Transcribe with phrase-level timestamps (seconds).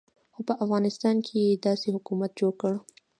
[0.33, 2.73] خو په افغانستان کې یې داسې حکومت جوړ کړ.